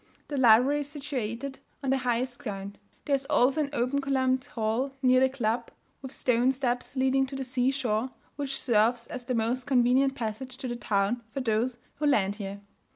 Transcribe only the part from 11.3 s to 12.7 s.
those who land here.